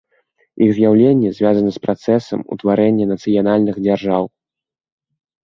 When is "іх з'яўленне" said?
0.67-1.29